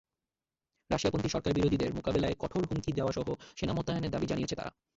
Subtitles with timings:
[0.89, 3.27] রাশিয়াপন্থী সরকারবিরোধীদের মোকাবিলায় কঠোর হুমকি দেওয়াসহ
[3.57, 4.71] সেনা মোতায়েনের দাবি জানিয়েছে তারা।